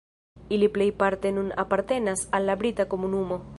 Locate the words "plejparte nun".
0.77-1.53